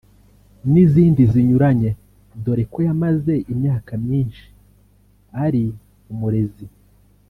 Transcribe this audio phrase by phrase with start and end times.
[0.71, 1.89] n’izindi zinyuranye
[2.43, 4.45] dore ko yamaze imyaka myinshi
[5.45, 5.63] ari
[6.11, 6.65] umurezi